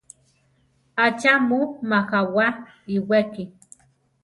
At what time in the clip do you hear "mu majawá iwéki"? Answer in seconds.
1.47-3.43